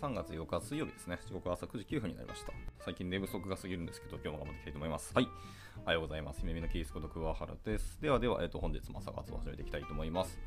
[0.00, 1.18] 3月8日水曜日ですね。
[1.26, 2.54] 時刻は朝9時9分になりました。
[2.82, 5.12] 最近寝不足が過ぎるんですけど、今日も頑張っていきたいと思います。
[5.14, 5.28] はい。
[5.84, 6.40] おはようございます。
[6.40, 8.00] ゆめみのキースこと桑原です。
[8.00, 10.38] ではでは、えっ、と、本日も朝活を始めていきたいと思います。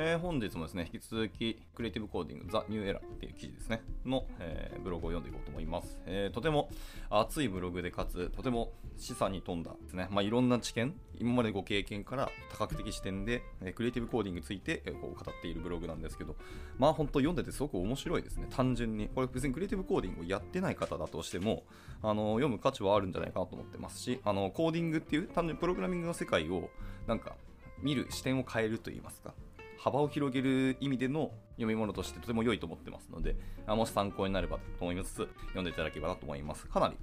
[0.00, 5.98] えー本日もですね、引き続き、 Creative Coding、The New Era っていう記事ですね、の、えーブログを読んでいこうと思います。
[6.06, 6.70] えーとても
[7.10, 16.36] 熱いブログで、かつ、とても示唆に富んだですね、まあ、いろんな知見、今までご経験から多角的視点で、え creative coding について、えこう語っているブログなんですけど、
[16.78, 19.08] まあ本当読んでてすごく面白いですね、単純に。
[19.08, 21.64] これ別にクリエイティブコーディングをやってない方だとしても、
[22.02, 26.70] あの読む価値はあるんじゃないかなと思ってますし、あのコーディングっていう単純にプログラミングの世界を
[27.08, 27.34] なんか
[27.82, 29.34] 見る視点を変えるといいますか、
[29.78, 33.36] 幅を広げる意味での読み物としてとても良いと思ってますので、
[33.66, 36.66] あもし参考になればと思いつつ、読んでいただければなと思います。
[36.66, 36.96] かなり、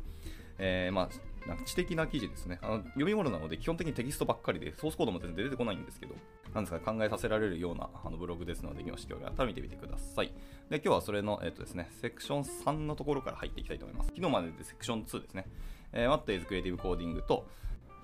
[0.57, 2.77] えーまあ、なんか知的な記事ですねあの。
[2.83, 6.16] 読み物なので基本的にテキストばっかりで、ソースコードも全然出てこないんですけど、
[6.53, 10.31] なんですか考えさせられるようなあのブログですので、よし、今日から見てみてください。
[10.69, 14.09] で、今日はそれの、えっとですね、セクション3のところから入っていきたいと思います。
[14.09, 15.45] 昨日まででセクション2ですね。
[15.94, 17.22] えー、What is Creative Coding?
[17.25, 17.47] と、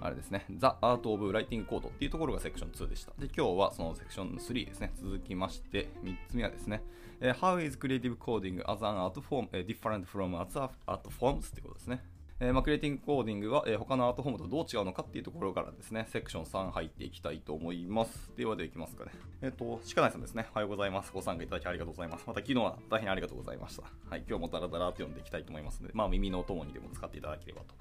[0.02, 3.12] あれですね、The Art of Writing Code っていうところがセクション2でした。
[3.20, 4.92] で、今日はそのセクション3ですね。
[4.96, 6.82] 続きまして、3つ目はですね、
[7.22, 12.04] え How is Creative Coding as an art form、different from other art forms ってことですね。
[12.40, 18.32] えまあ、クリエイティングコーディングは、え他のアートフォームとどう違うのかっていうところからですね、セクション3入っていきたいと思います。
[18.36, 19.12] ではでいきますかね。
[19.44, 20.48] えっ、と、鹿内さんですね。
[20.54, 21.12] おはようございます。
[21.14, 22.24] ご参加いただきありがとうございます。
[22.26, 23.84] また昨日は大変ありがとうございました。
[24.10, 27.76] はい、今日もダラダラと読んでいきたいと思いますので、まあ耳のお供にでも使っていただければと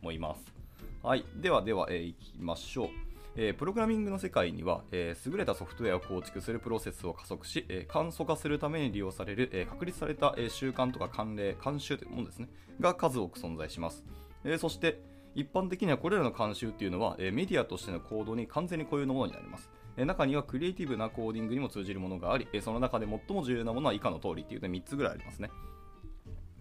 [0.00, 0.63] 思います。
[1.04, 2.88] はい、ではでは、えーいきましょう。
[3.36, 12.48] えープログラミングの世界には、えー優れたソフトウェアを構築するプロセスを加速し、えー簡素化するために利用される、えー確立された、えー習慣とか慣例、慣習というものですね、
[12.80, 14.02] が数多く存在します。
[14.44, 14.98] えーそして、
[15.34, 19.70] 一般的にはこれらの慣習っていうのは、えーメディアとしての行動に完全に固有のものになります。
[19.98, 25.50] え中にはクリエイティブなコーディングにも通じるものがあり、えその中で最も重要なものは以下の通りっていうね、3つぐらいありますね。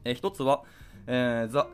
[0.03, 0.63] えー一つは、
[1.07, 1.67] えーザ、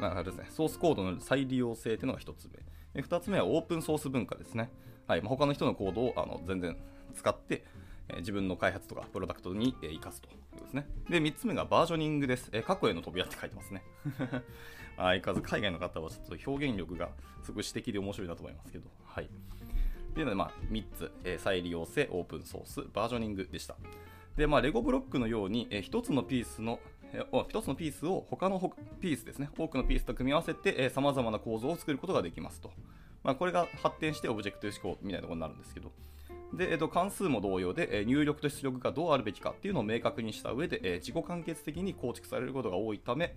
[0.00, 2.58] まああれですね、ソースコードの再利用性というのが一つ目。
[2.94, 4.70] えー二つ目はオープンソース文化ですね。
[5.06, 6.76] はいま、他の人のコードをあの全然
[7.14, 7.64] 使って、
[8.08, 10.86] え自分の開発とかプロダクトに、生かすということですね。
[11.08, 12.48] で、三つ目がバージョニングです。
[12.52, 13.82] え過去への扉って書いてますね。
[14.96, 17.10] 相変わらず海外の方はちょっと表現力が
[17.42, 18.88] すごい詩的で面白いなと思いますけど。
[19.04, 19.24] はい。
[19.24, 19.28] っ
[20.14, 23.76] ていうので、まあ、3つ、え再利用性、オープンソース、バージョニングでした。
[24.36, 26.80] で、まあ、レゴブロックのように、えー一つのピースの、
[27.12, 32.70] えーお一つのピースを他のピースですね、多くのピースと組み合わせて、さまざまな構造を作ることができますと。
[33.22, 35.90] まあ、これが発展してオブジェクト思考みたいなところになるんですけど、
[36.54, 43.34] で、えっと、関数も同様で、え入力と出力がどうあるべきかっていうのを明確にした上で、えー自己完結的に構築されることが多いため、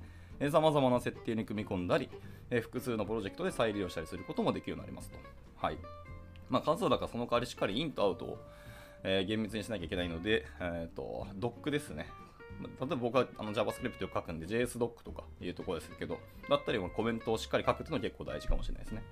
[0.51, 2.09] さまざまな設定に組み込んだり、
[2.49, 5.17] え複数のプロジェクトで再利用したりすることもできるようになりますと。
[5.57, 5.77] はい。
[6.49, 8.37] まあ、関数だからその代わりしっかりインとアウトを、
[9.03, 12.07] え厳密にしなきゃいけないので、えー、とドックですね。
[12.61, 19.03] 例えば僕はあの JavaScript を書くんで JSDoc とかいうところですけど、だったりコメントをしっかり書くっていうのは結構大事かもしれないですね。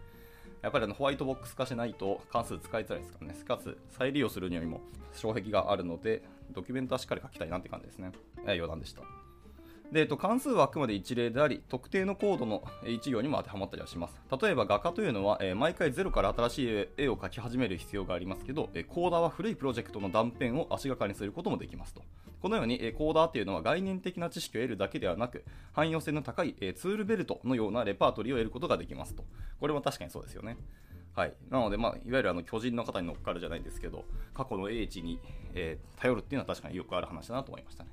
[0.61, 3.35] やっぱりあのホワイトボックス化しないと関数使いづらいですからね。
[3.47, 4.81] かつ再利用するにも
[5.13, 8.11] 障壁があるので、ドキュメントはしっかり書きたいなって感じですね。
[8.39, 9.01] えー余談でした。
[9.91, 14.19] で、えっと、関数はあくまで一例であり、特定のコードのえー一行にも当てはまったりはします。
[14.41, 22.01] 例えば画家というのは、えー毎回ゼロから新しい絵を描き始める必要がありますけど、えーコーダーは古いプロジェクトの断片を足がかりにすることもできますと。
[22.41, 29.23] このように、えーコーダーというのは概念的な知識を得るだけではなく、汎用性の高い、えーツールベルトのようなレパートリーを得ることができますと。
[29.59, 30.57] これも確かにそうですよね。
[31.15, 34.03] はい、なので、まあ、いわゆるあの巨人の方に乗っかるじゃないですけど、
[34.35, 35.19] 過去の英知に、
[35.55, 37.89] えー頼るっていうのは確かによくある話だなと思いましたね。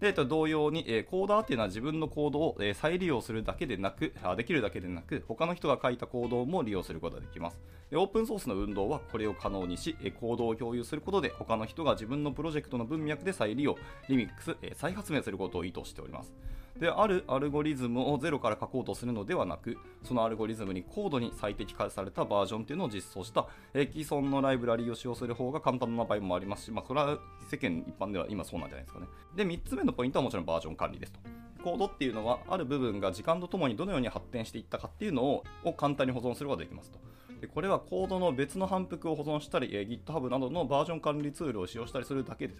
[0.00, 7.58] で、えっと、同様に、えーコーダーっていうのは自分のコードを、えー再利用するだけでなく、できるだけでなく、他の人が書いたコードも利用することができます。
[7.90, 13.76] でオープンソースの運動はこれを可能にし、えーコードを共有することで、他の人が自分のプロジェクトの文脈で再利用、
[14.08, 16.34] リミックス、えー再発明することを意図しております。
[16.78, 27.18] で、あるアルゴリズムをゼロから書こうとするのではなく、そのアルゴリズムにコードに最適化されたバージョンというのを実装した、既存のライブラリを使用する方が簡単な場合もありますし、まあ、これは
[27.50, 29.06] 世間一般では今そうなんじゃないですかね。
[29.34, 31.20] で、3つ目のポイントはもちろんバージョン管理ですと。
[31.64, 35.44] コードっていうのは、ある部分が時間とともにどのように発展していったかっていうのを
[35.76, 36.98] 簡単に保存することができますと。
[37.40, 42.54] でこれはコードの別の反復を保存したり、え GitHub などのバージョン管理ツールを使用したりするだけで、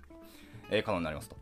[0.71, 1.37] え可能になりますと。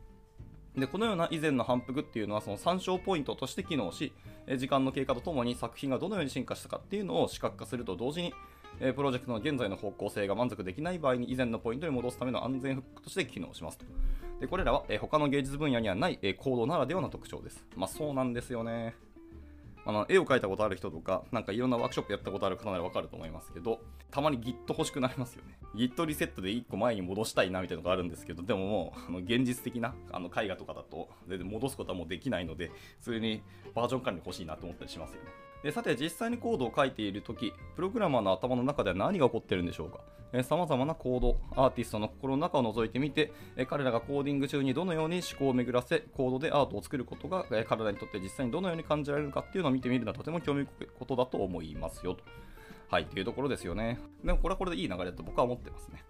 [0.76, 4.12] でこのような以前の反復っていうのはその参照ポイントとして機能し、
[4.58, 8.34] 時間の経過とともに作品がどのように進化したかっていうのを視覚化すると同時に、
[8.96, 13.84] プロジェクトの現在の方向性が満足できない場合に以前のポイントに戻すための安全フックとして機能しますと。
[14.40, 17.64] でこれらは、他の芸術分野にはない、行動ならではの特徴です。
[17.76, 18.96] まあそうなんですよね。
[19.86, 25.58] あの絵を描いたことある人とか、なんかいろんなワークショップやったことある方ならわかると思いますけど、たまに Git 欲しくなりますよね。
[25.74, 32.70] Git リセットで1個前に戻したいなみたいなのがあるんですけど、でももう、あの現実的なあの絵画とかだと、全然戻すことはもうできないので、
[33.00, 33.42] それに
[33.74, 35.30] バージョン管理欲しいなと思ったりしますよね。
[35.64, 40.42] でさて実際にコードを書いているとき、プログラマーの頭の中では何が起こっているんでしょうか？
[40.42, 52.24] さまざまなコード、アーティストの心の中を覗いてみて、え彼らがコーディング中にどのように思考を巡らせ、コードでアートを作ることが、え彼らにとって実際にどのように感じられるかっていうのを見てみるのはとても興味深いことだと思いますよと。
[52.90, 53.98] はい、というところですよね。
[54.22, 56.04] でもこれはこれでいい流れだと僕は思ってますね。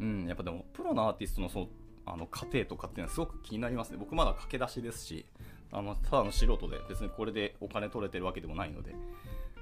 [0.00, 1.68] うん、やっぱでも、プロのアーティストのその
[2.06, 3.96] あの過程とかっていうのはすごく気になりますね。
[3.98, 5.26] 僕まだ駆け出しですし、
[5.72, 8.92] あのただの素人で別にこれでお金取れてるわけでもないので、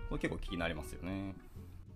[0.08, 1.34] これ結構気になりますよね。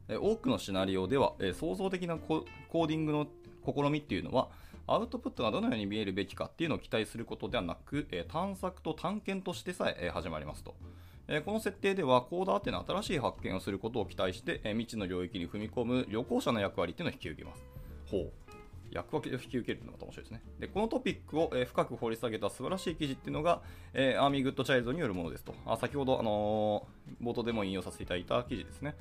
[0.08, 3.26] 多くのシナリオでは、創造的なコーディングの
[3.64, 4.48] 試みっていうのは、
[4.87, 10.76] アウトプットがどのように見えるべきかっていうのを期待することではなく、探索と探検としてさえ始まりますと。
[11.44, 17.66] この設定では、コーダーっていうのは新しい発見をすることを期待して、未知の領域に踏み込む旅行者の役割っていうのを引き受けます。
[18.06, 18.32] ほう。
[18.91, 20.43] 役割を引き受けるのが面白いですね。
[20.59, 23.62] で、このトピックを、え深く掘り下げた素晴らしい記事っていうのが、
[23.93, 25.55] え、エイミー・グッドチャイルドによるものですと。
[25.67, 26.87] あ先ほど、あの、
[27.23, 28.97] 冒頭でも引用させていただいた記事ですね。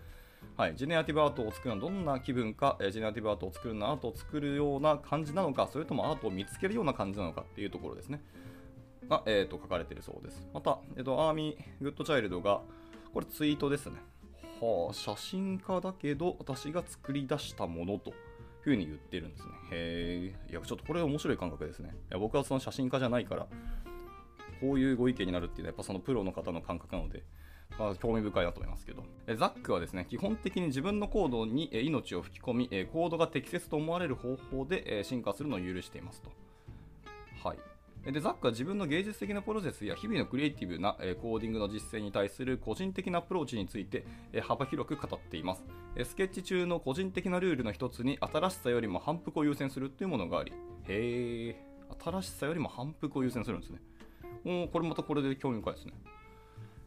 [0.58, 8.22] はい、 generative art を作るのはどんな気分か、え generative art を作るのはアートを作るような感じなのか、それともアートを見つけるような感じなのかっていうところですね。
[9.10, 10.48] が、えーと、書かれているそうです。
[10.54, 12.62] また、えーと、エイミー・グッドチャイルドが、
[13.14, 14.00] これツイートですね。
[14.62, 18.14] はあ、写真家だけど私が作り出したものと
[18.66, 19.50] ふうに言ってるんですね。
[19.72, 21.96] へえ、いや、ちょっとこれ面白い感覚ですね。
[22.10, 23.48] いや僕はその写真家じゃないから、
[24.60, 27.24] こういうご意見になるっていうのはやっぱそのプロの方の感覚なので、
[27.78, 29.04] まあ、興味深いなと思いますけど、
[29.36, 36.32] ザックはですね、基本的に自分のコードに命を吹き込み、コードが適切と思われる方法で、進化するのを許していますと。
[37.44, 37.58] はい。
[38.12, 45.64] で、ザックは自分の芸術的なプロセスや日々のクリエイティブな、えコーディングの実践に対する個人的なアプローチについて、え幅広く語っています、
[45.96, 50.56] えスケッチ中の個人的なルールの一つに新しさよりも反復を優先するというものがあり、へ
[50.88, 51.56] え、
[52.04, 53.80] 新しさよりも反復を優先するんですね。
[54.46, 55.94] おこれまたこれで興味深いですね。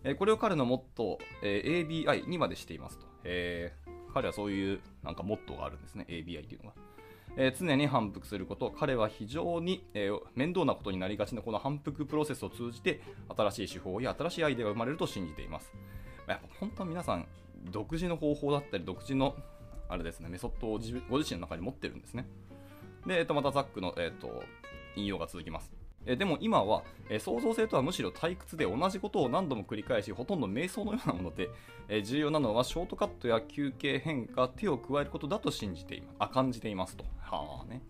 [0.05, 3.07] えこれを彼のモットー、え ABI にまでしていますと。
[3.25, 3.73] え
[4.15, 6.88] 彼はそういうなんかモットーがあるんですね、ABI というのが。
[7.41, 13.01] え常に反復すること、彼は非常に、え面倒なことになりがちなこの反復プロセスを通じて、
[13.35, 15.73] 新しい手法や新しいアイデアが生まれると信じています。
[16.27, 17.29] やっぱ本当は皆さん、
[17.71, 19.37] 独自の方法だったり、独自の
[19.89, 22.27] あれですね、メソッドをご自身の中に持ってるんですね。
[23.07, 24.43] で、えっと、またザックの、えっと、
[24.97, 25.78] 引用が続きます。
[26.07, 31.51] えでも今は、え創造性とはむしろ退屈で同じことを何度も繰り返しほとんど瞑想のようなもので、
[31.89, 36.17] え重要なのはショートカットや休憩変化手を加えることだと信じています。
[36.19, 37.05] あ感じていますと。
[37.21, 37.83] はあね。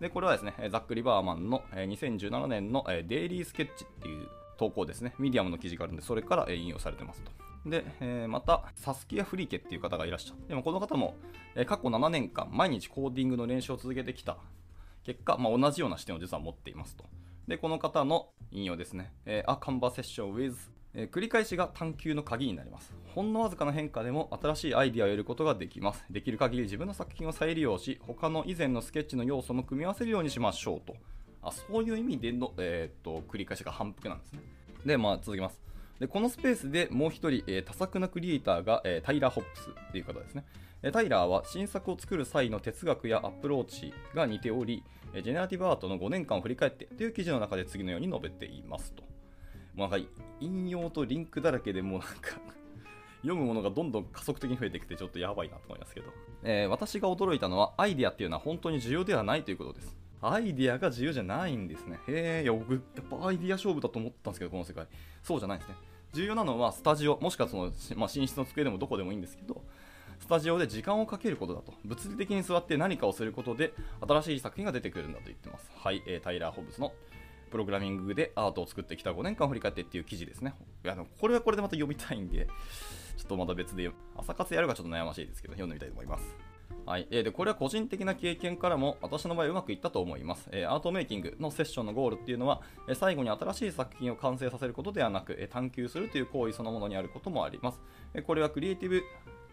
[0.00, 4.28] でこれはですねザック・リバーマンの2017年のデイリースケッチっていう
[4.58, 5.14] 投稿ですね。
[5.18, 7.46] ミディアムの記事があるんでそれから引用されてますと。
[7.66, 10.48] で、えー、また、サスキア・フリーケっていう方がいらっしゃる。
[10.48, 11.16] でもこの方も、
[11.56, 14.36] えー、過去7年間、毎日コーディングの練習を続けてきた。
[15.06, 17.04] 結果、まあ、同じような視点を実は持っていますと。
[17.46, 19.12] で、この方の引用ですね。
[19.24, 20.56] えー、A conversation with
[20.98, 22.90] えー、繰り返しが探求の鍵になります。
[23.14, 26.02] ほんのわずかな変化でも新しいアイディアを得ることができます。
[26.10, 30.96] できる限り自分の作品を再利用し、他の以前のスケッチの要素も組み合わせるようにしましょうと。
[31.42, 34.40] あそういう意味での、えー、っと繰り返しが反復なんですね。
[34.86, 35.60] で、まあ、続きます。
[36.00, 40.46] でこのスペースでもう一人、えー、多作なクリエイターが、えー、タイラー・ホップスっていう方ですね。
[40.92, 44.82] タイラーは新作を作る際の哲学やアプローチが似ており、
[45.14, 49.02] ジェネラティブアートの5年間を振り返ってという記事の中で次のように述べていますと。
[49.74, 50.08] もうなんか
[50.40, 52.40] 引用とリンクだらけでもうなんか
[53.22, 56.06] 読むものがどんどん加速的に増えてきてちょっとやばいなと思いますけど、
[56.42, 59.96] えー、私が驚いたのはアイディアっていうのは本当に重要ではないということです。
[60.22, 61.98] アイディアが重要じゃないんですね。
[62.08, 64.86] へえ、や僕やっぱアイディア勝負だと思ったんですけど、この世界。
[65.22, 65.74] そうじゃないですね。
[66.12, 69.62] 重要なのはスタジオ、もしくはその、まあ、寝室の机でもどこでもいいんですけど、
[70.20, 71.74] スタジオで時間をかけることだと。
[71.84, 73.74] 物理的に座って何かをすることで、
[74.06, 75.70] 新しい作品が出てくるんだと言ってます。
[75.76, 76.92] はい、えー、タイラー・ホブスの
[77.50, 80.54] プログラミングでアートを作ってきた5年間を振り返ってっていう記事ですね。
[80.84, 82.46] いやこれはこれでまた読みたいんで、
[83.16, 86.56] ちょっとまた別で、朝活やるかちょっと悩ましいですけど、読んでみたいと思います。
[86.84, 97.80] はい、えー、でこれは個人的な経験からも私の場合うまくいったと思います、えー、アートメイキングのセッションのゴールっていうのは、えー、最後に新しい作品を完成させることではなく、え探求するという行為そのものにあることもあります、
[98.14, 99.02] えこれはクリエイティブ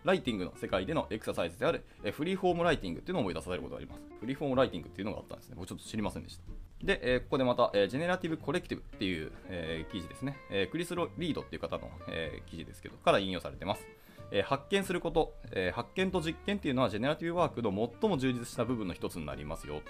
[0.03, 4.01] ライティングの世界でのエクササイズである、えフリーフォームライティングっていうのを思い出されることがあります。
[4.19, 5.55] フリーフォームライティングっていうのがあったんですね。
[5.57, 6.43] 僕ちょっと知りませんでした。
[6.83, 10.37] で、えここでまた、えジェネラティブコレクティブっていう、え記事ですね。
[10.49, 13.87] えクリス・ロリードっていう方の、え記事ですけど、から引用されてます。
[14.31, 19.81] え発見すること、え発見と実験っていうのはジェネラティブワークの最も充実した部分の一つになりますよ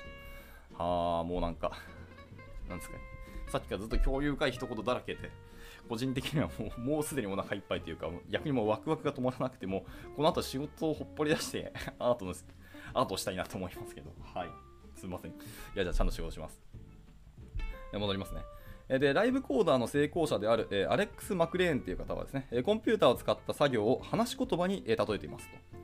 [0.77, 0.83] と。
[0.83, 1.71] はあ、もうなんか、
[2.69, 3.01] なんですかね。
[3.47, 5.31] さっきからずっと共有会一言だらけで、
[5.87, 9.85] 個人的にはもう もうすでにお腹いっぱいというか、逆にもうワクワクが止まらなくても、
[10.15, 12.33] この後仕事をほっぽり出して アートの、
[12.93, 14.49] アートをしたいなと思いますけど、はい。
[14.95, 15.31] すいません。
[15.31, 15.33] い
[15.75, 16.61] や、じゃあちゃんと仕事します。
[17.93, 18.41] 戻りますね。
[18.99, 25.83] で、ライブコーダーの成功者である、えアレックス・マクレーンという方はですね、コンピューターを使った作業を話し言葉に、え例えていますと。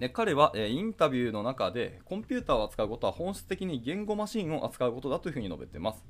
[0.00, 6.04] で彼は、えインタビューの中でコンピューターを扱うことは本質的に言語マシンを扱うことだというふうに述べています。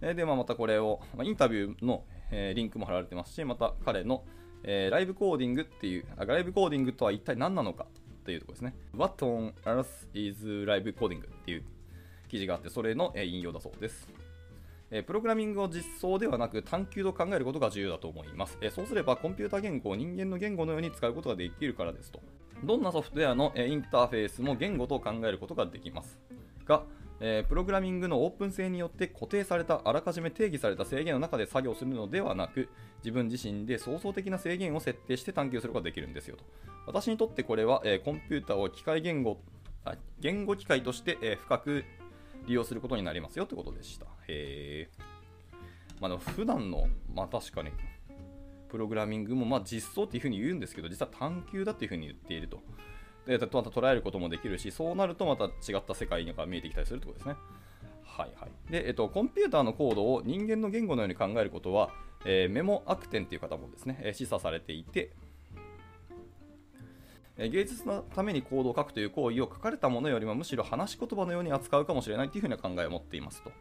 [0.00, 4.24] えで、まあ、またこれを、ま、インタビューの、え、リンクも貼られてますし、また彼の、
[4.62, 7.86] え、ライブコーディングっていうあ、ライブコーディングとは一体何なのか
[8.24, 8.74] というところですね。
[8.94, 11.24] What on earth is live coding?
[11.24, 11.64] っていう
[12.28, 14.08] 記事があって、それの、え、引用だそうです。
[15.06, 22.22] プログラミングを実装ではなく探求と考えることが重要だと思います、そうすればコンピュータ言語を人間の言語のように使うことができるからですと。
[22.64, 26.18] どんなソフトウェアの、インターフェースも言語と考えることができます
[26.64, 26.84] が、
[27.20, 36.44] えー、プログラミングのオープン性によって固定されたあらかじめ定義された制限の中で作業するのではなく自分自身で創造的な制限を設定して探求することができるんですよと。
[36.86, 39.40] 私にとってこれは、えー、コンピューターを機械言語
[39.84, 41.84] あ言語機械として、えー、深く
[42.46, 44.06] 利用することになりますよということでした。
[44.28, 44.88] へえ
[46.00, 47.70] まあ、普段のまあ確かに
[48.68, 52.60] プログラミングもまあ実装っていうふうに言うんですけど実は探求だっていうふうに言っていると。
[53.36, 57.36] でまた捉えることもできるし、そうなるとまた違った世界が見えてきたりするってことですね。
[58.04, 58.72] はいはい。
[58.72, 61.90] で、えっと、コンピューターのコードを人間の言語のように考えることは、
[62.24, 65.10] えー、メモアクテンっていう方もですね、えー、示唆されていて、
[67.36, 73.52] え芸術のためにコードを書くという行為を書かれたものよりもむしろ話し言葉のように扱うかもしれないというふうな考えを持っていますと。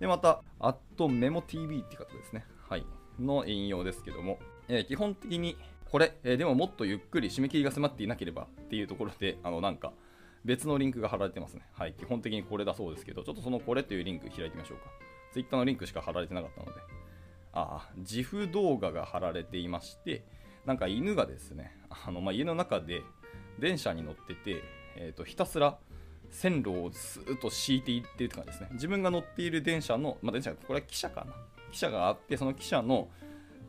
[0.00, 2.44] で、また、アットメモ TV っていう方ですね。
[2.68, 2.86] はい。
[3.20, 5.56] の引用ですけども、えー、基本的に
[5.92, 9.92] これ、えー、でももっとゆっくり締め切りが迫っていなければっていうところで、 あのなんか
[10.42, 11.68] 別のリンクが貼られてますね。
[11.74, 11.92] はい。
[11.92, 14.84] 基本的にこれだそうですけど、ちょっとそのこれというリンク開いてみましょうか。
[15.32, 16.80] Twitter のリンクしか貼られてなかったので。
[17.52, 20.24] ああ、自負動画が貼られていまして、
[20.64, 23.02] なんか犬がですね、あのまあ、家の中で
[23.58, 24.62] 電車に乗ってて、
[24.96, 25.78] えーと、ひたすら
[26.30, 28.68] 線路をずっと敷いていってるって感じですね。
[28.72, 31.34] 自分が乗っている電車の、まあ、電車、これは汽車かな。
[31.70, 33.10] 汽車があって、その汽車の、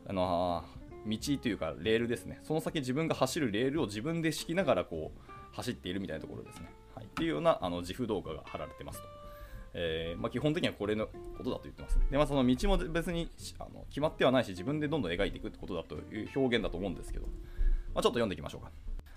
[0.07, 0.63] あの
[1.05, 2.39] 道というかレールですね。
[2.43, 9.07] その先自分が走るレールを自分で敷きながらこう走っているみたいなところですね、はい、っていうようなあの自負動画が貼られてますと、
[9.73, 11.07] えー、まあ、基本的にはこれの
[11.37, 13.29] ことだと言ってます、でまあ、その道も別に
[13.59, 17.27] あの決まってはないし自分でどんどん描いていくってことだという表現だと思うんですけど、
[17.93, 18.71] まあ、ちょっと読んでいきましょうか。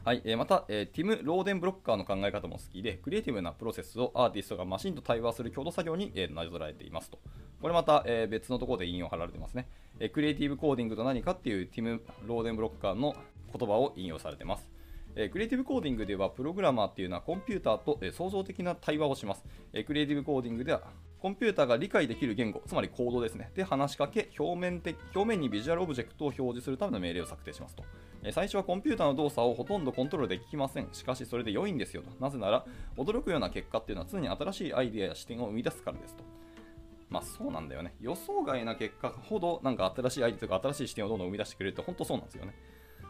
[0.07, 7.19] はい、えー、また、えー、ティム・ローデンブロッカーの考え方も好きで、クリエイティブなプロセスをアーティストがマシンと対話する共同作業に、えー、なぞらえていますと。
[7.61, 9.67] これまた、えー、別のところで引用貼られてますね。
[9.99, 13.17] え creative coding と何かっていうティム・ローデンブロッカーの
[13.53, 14.71] 言葉を引用されてます。
[15.17, 20.83] え creative coding ではプログラマーっていうのはコンピューターと、え創造的な対話をします、え creative coding では
[21.19, 23.51] コンピューターが理解できる言語、つまりコードですね。
[23.57, 27.85] で、話しかけ、表面的表面に visual object を表示するための命令を策定しますと。
[28.33, 30.89] 最初はコンピューターの動作をほとんどコントロールできません。
[30.93, 32.11] しかし、それで良いんですよと。
[32.21, 32.65] なぜなら、
[32.97, 36.25] 驚くような結果っていうのは常に新しいアイデアや視点を生み出すからですと。
[37.09, 37.95] まあそうなんだよね。
[38.01, 42.55] 予想外な結果ほど、なんか新しいアイデアとか新しい視点をどんどん生み出してくれるって本当そうなんですよね。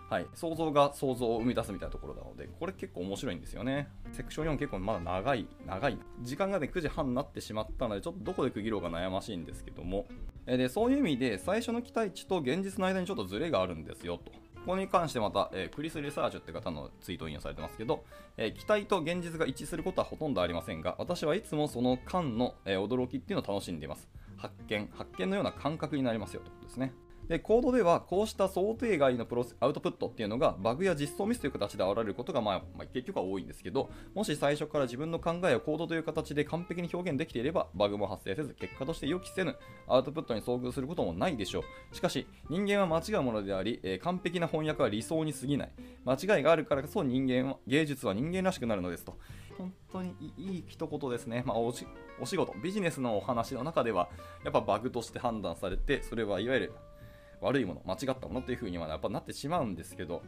[0.09, 3.89] はい、想像が想像を生み出すみたいなところなので、これ結構面白いんですよね。
[4.13, 5.99] セクション4結構まだ長い、長い。
[6.23, 10.07] 時間がね、9時半になってしまったので、ちょっとどこで区切ろうか悩ましいんですけども、
[10.47, 14.31] でそういう意味で、最初の期待値と現実の間にちょっとズレがあるんですよと。
[14.67, 18.03] ここに関してまた、えー、クリス・リサーチュって方のツイートを引用されてますけど、
[18.37, 24.09] えー、期待と現実が一致することはほとんどありませんが、私はいつもその間の、えー、驚きっていうのを楽しんでいます。
[24.37, 26.93] 発見、発見のような感覚になりますよということですね。
[27.29, 39.57] で、コードではこうした想定外のプロアウトプットっていうのがバグや実装ミスという形で現れることが、まあ、まあ、結局は多いんですけど、もし最初から自分の考えをコードという形で完璧に表現できていれば、バグも発生せず、結果として予期せぬ
[39.89, 41.95] アウトプットに遭遇することもないでしょう。
[41.95, 45.73] しかし、人間は間違うものであり、えー、完璧な翻訳は理想に過ぎない。
[46.05, 49.17] 間違いがあるからこそ人間は、芸術は人間らしくなるのですと。
[49.59, 51.43] 本当にいい一言ですね。
[51.47, 51.87] まあ、お仕
[52.37, 54.09] 事、ビジネスのお話の中では、
[54.45, 56.73] やっぱバグとして判断されて、それはいわゆる
[57.41, 60.23] 悪いもの、間違ったものっていう風にはやっぱなってしまうんですけど、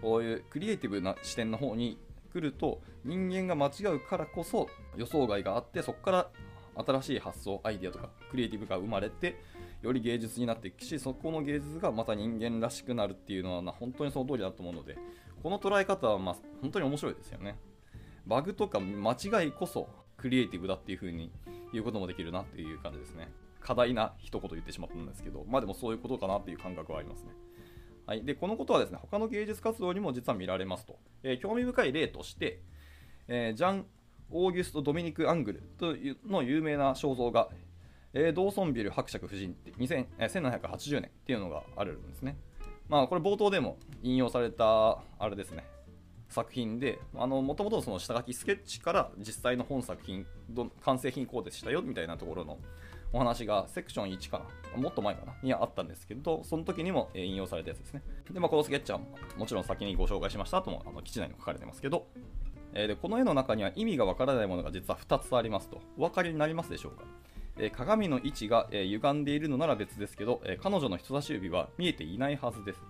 [0.00, 1.98] こういうクリエイティブな視点の方に
[2.32, 6.30] 来ると、人間が間違うからこそ予想外があって、そこから
[6.86, 9.40] 新しい発想、アイデアとかクリエイティブが生まれて、
[9.82, 14.96] より芸術になっていくし、そこの芸術がまた人間らしくなるっていうのは、本当にその通りだと思うので、
[15.42, 17.58] この捉え方はま本当に面白いですよね。
[18.26, 21.32] バグとか間違いこそクリエイティブだっていう風に
[21.72, 23.30] 言うこともできるなっていう感じですね。
[23.68, 27.32] 過大な一言言ってしまったんですけど、まあでもそういうことかなっていう感覚はありますね。
[28.06, 30.98] はい、でこのことはですね他の芸術活動にも実は見られますと。
[31.22, 32.62] えー、興味深い例として、
[33.26, 33.86] えー、ジャン・
[34.30, 37.50] オーギュスト・ドミニク・アングルというの有名な肖像画、
[38.14, 42.38] えー、ドーソンビル伯爵夫人って2000えー1780年っていうのがあるんですね。
[42.88, 45.66] まあ、これ冒頭でも引用された、あれですね、
[46.30, 50.24] 作品で、もともとその下書きスケッチから実際の本作品、
[50.82, 52.58] 完成品こうでしたよみたいなところの
[53.12, 54.42] お話がセクション1か
[54.74, 58.02] な、もっと前かな、にあったんですけど、その時にも引用されたやつですね。
[58.30, 59.00] で、まあ、このスケッチは
[59.36, 62.06] もちろん先にご紹介しましたとも、あの記事内に書かれてますけど、
[62.74, 65.80] えー、でこの絵の中には意味がわからないものが実は2つありますと。
[65.96, 67.04] お分かりになりますでしょうか？
[67.60, 72.80] え鏡の位置が、え歪んでいるのなら別ですけど、え彼女の人差し指は見えていないはずです。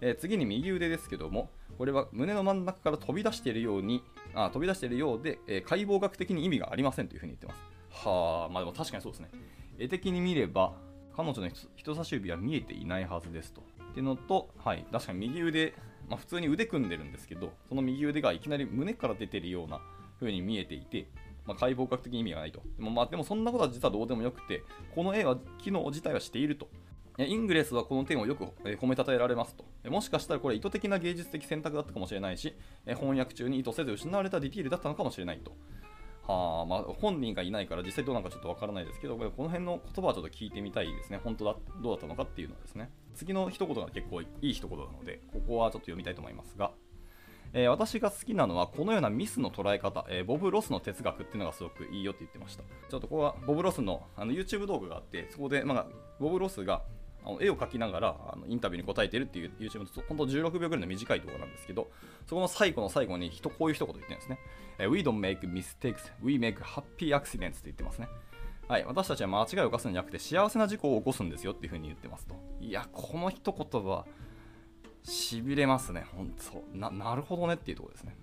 [0.00, 4.02] え次に右腕ですけども、これは胸の真ん中から飛び出しているように、
[4.34, 8.06] あ飛び出しているようで、え解剖学的に意味がありませんというふうに言ってます。
[8.06, 9.30] はあ、まあでも確かにそうですね。
[9.78, 10.74] 絵的に見れば、
[11.14, 13.60] 彼女の人差し指は見えていないはずですと。
[13.60, 15.74] っていうのと、はい、確かに右腕、
[16.08, 19.80] まあ、普通に腕組んでるんですけど、その右腕がいきなり胸から出てるような
[20.18, 21.06] 風に見えていて、
[21.44, 22.62] まあ、解剖学的に意味がないと。
[22.78, 24.62] でもまあでもそんなことは実はどうでもよくて、
[24.94, 26.68] この絵は機能自体はしていると。
[27.18, 28.44] イングレスはこの点をよく
[28.80, 29.64] 褒めたたえられますと。
[29.90, 32.54] もしかしたらこれ意図的な芸術的選択だったかもしれないし、
[32.86, 35.52] 翻訳中に意図せず失われたディティールだったのかもしれないと。
[36.26, 41.20] はあ、まあ、本人がいないから実際どうなのかちょっとわからないですけど、この辺の言葉はちょっと聞いてみたいですね。
[41.22, 42.90] 本当だ、どうだったのかっていうのはですね。
[43.14, 46.72] 次の一言が結構いい一言なので、ここはちょっと読みたいと思いますが、
[47.54, 52.62] えー、私が好きなのはこのようなミスの捉え方、えー、ボブ・ロスの哲学っていうのがすごくいいよって言ってました。
[52.62, 55.86] ちょっとここはボブ・ロスのあの YouTube 動画があって、そこで、まあ、
[56.18, 56.82] ボブ・ロスが
[57.24, 61.90] あの絵を描きながらあのインタビューに答えてるっていう YouTube の本当16秒ぐらいの短い動画なんですけど、
[62.26, 64.38] そこの最後の最後に人こういう一言言ってるんですね。
[64.78, 68.08] We don't make mistakes, we make happy accidents って言ってますね。
[68.68, 72.34] はい、私たちは間違いを犯すんじゃなくて幸せな事故を起こすんですよっていうふうに言ってますと。
[72.60, 74.06] いや、この一言は
[75.04, 76.34] しびれますね、本
[76.72, 76.90] 当な。
[76.90, 78.16] なるほどねっていうところですね。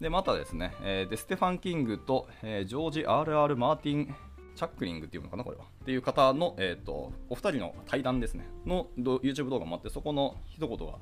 [0.00, 3.56] で、またですね、えー、でステファン・キングと、えー、ジョージ・ R.R.
[3.56, 4.14] マーティン・
[4.56, 5.64] チャックリングっていうのかな、これは。
[5.64, 10.98] っていう方の、えーと、お二人の対談ですね、の YouTube 動画もあって、そこの一言が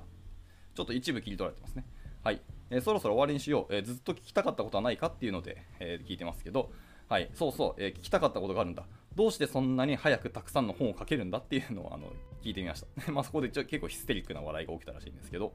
[0.74, 1.86] ちょっと一部切り取られてますね。
[2.22, 2.40] はい。
[2.70, 6.70] えー、そろそろ終わりにしよう、えー、ずっと聞きたかったことはないかっていうので、え、聞いてますけど、
[7.08, 8.84] はい、そうそう、え聞きたかったことがあるんだ。
[9.14, 13.12] どうしてそんなに早くたくさんの本を書けるんだっていうのをあの聞いてみました。
[13.12, 15.52] まあそこでちょ結構ヒステリックな笑いが起きたらしいんですけど、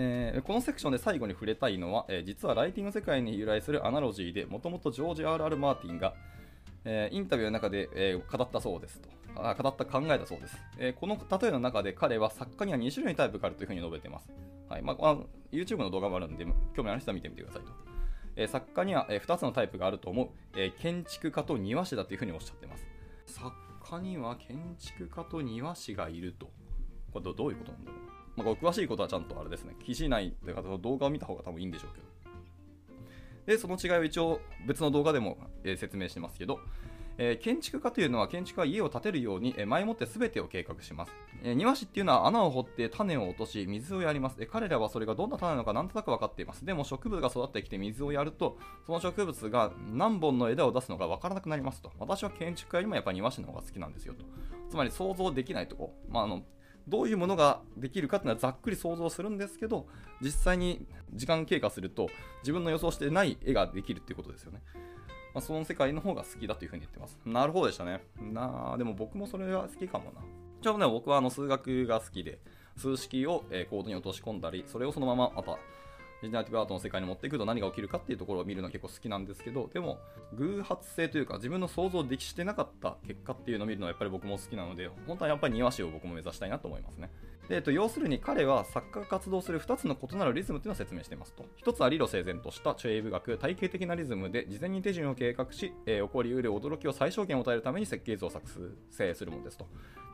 [0.00, 5.56] えー、このセクションで最後に触れたいのは、えー、実はライティング世界に由来するアナロジーで、もともとジョージ・ R.R.
[5.56, 6.14] マーティンが、
[6.84, 9.54] えー、インタビューの中で、え語ったそうですとあ。
[9.54, 14.30] 語った考えたそうです、えこの例えの中で彼は作家には2種類のタイプがあるというふうに述べています。
[14.68, 15.16] はいまあ、
[15.50, 17.72] YouTube の動画もあるので、興味ある人は見てみてくださいと。
[18.36, 22.86] え作家には、え2つのタイプがあると思う、え建築家と庭師だというふうにおっしゃってます。
[23.26, 23.50] 作
[23.82, 26.52] 家には建築家と庭師がいると。
[27.12, 32.06] これどういうことなんだろうまあ、詳しいことはちゃんとあれですね、記事内というか動画を見た方が多分いいんでしょうけど。
[33.46, 36.60] で、その違いを一応別の動画でも、え、説明してますけど、
[37.16, 46.64] え、建築家というのは建築家は家を建てるように、前もって全てを計画します、え、庭師っていうのは穴を掘って種を落とし水をやります、え彼らはそれがどんな種なのかなんとなく分かっています。
[46.64, 51.90] でも植物が育ってきて水をやるとその植物が何本の枝を出すのか分からなくなりますと。
[51.98, 54.24] 私は建築家よりもやっぱり庭師の方が好きなんですよと。
[54.68, 56.42] つまり想像できないとこ、まあ、あの
[56.88, 59.86] どういうものができるかっていうのはざっくり想像するんですけど
[60.20, 62.08] 実際に時間経過すると
[62.42, 64.60] 自分の予想してない絵ができるっていうことですよね、
[65.34, 67.18] まあ、その世界の方が好きだというふうに言ってます。
[67.24, 68.02] なるほどでしたね。
[68.20, 70.20] なあでも僕もそれは好きかもな。
[70.60, 72.38] ちょうどね僕はあの数学が好きで
[72.76, 75.58] 数式を、コードに落とし込んだりそれをそのまままた
[76.20, 79.98] ジェネラティブアートの世界に持っていくと何が起きるかっていうところを見るのは結構好きなんですけど、でも、
[80.34, 87.10] 偶発性というか、自分の想像できしてなかった結果っていうのを見るのはやっぱり僕も好きなので、本当はやっぱり庭師を僕も目指したいなと思いますね。
[87.48, 91.44] で、えっと、要するに彼は作家が活動する2つの異なるリズムっていうのを説明していますと。
[91.64, 99.66] 1つは理路整然としたチュエイブ学、体系的なリズムで事前に手順を計画し、えー、起こりうる驚きを最小限を与えるために設計図を作成するものですと。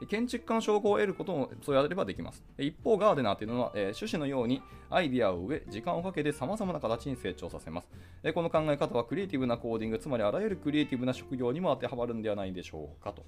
[0.06, 2.42] 建築家の称号を得ることもそうやればできます。
[2.58, 7.88] 一方、ガーデナーというのは、えー、種子のようにアイディアを植え、時間をかけて様々な形に成長させます。
[8.22, 13.24] えー、この考え方はクリエイティブなコーディング、つまりあらゆるクリエイティブな職業にも当てはまるんではないでしょうかと。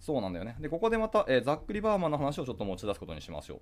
[0.00, 0.56] そうなんだよね。
[0.60, 3.60] で、ここでまた、えー、ざっくりバーマンの話をちょっと持ち出すことにしましょう。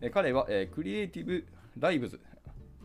[0.00, 1.46] え、彼は、え、クリエイティブ
[1.78, 2.20] ライブズ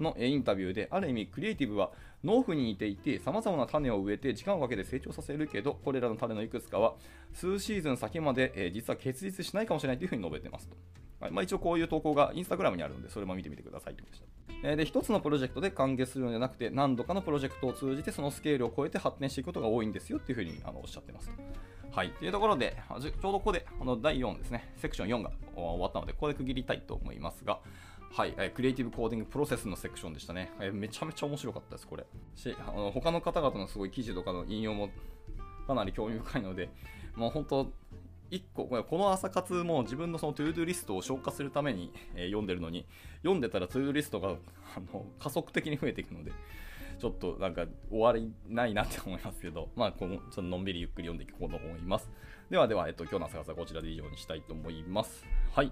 [0.02, 1.92] のインタビューで、ある意味クリエイティブは
[2.24, 6.96] 農夫に似ていて、様々な種を植えて時間をかけて成長させるけど、これらの種のいくつかは
[7.34, 10.76] 数シーズン先まで、え、実は結実しないかもしれないというふうに述べてますと。
[11.32, 14.72] まあ、一応こういう投稿がインスタグラムにあるので、それも見てみてくださいということでした。
[14.72, 21.34] え、で、一つのプロジェクトで完結するのではなくて、何度かのプロジェクトを通じてそのスケールを超えて発展していくことが多いんですよっていうふうにあのおっしゃってますと。
[21.92, 27.60] はい、というところで、ちょうどここであの第4ですね、セクション4が終わったので、ここで区切りたいと思いますが、
[28.12, 30.52] はい、え creative coding process のセクションでしたね。
[30.60, 32.06] えめちゃめちゃ面白かったです、これ。
[32.36, 34.90] し、あの他の方々のすごい記事とかの引用も
[35.68, 36.70] かなり興味深いので、
[37.16, 37.72] もう本当、
[38.32, 42.86] 1個、この朝活も自分のその to-do list を消化するために、え、読んでるのに、
[43.18, 46.32] 読んでたら to-do list があの加速的に増えていくので、
[47.00, 52.10] ちょっとなんか終わりないなって思いますけど、 まあ、このちょっとのんびりゆっくり読んでいこうと思います。
[52.50, 55.26] ではでは、えっと、今日の朝方はこちらで以上にしたいと思います。
[55.54, 55.72] はい。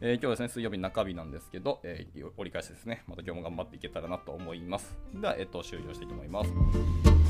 [0.00, 4.96] えー、今日はですね、水曜日中日なんですけど、えー、折り返しですね、また今日も頑張っていけたらなと思います。
[5.14, 7.25] では、えっと、終了していきます。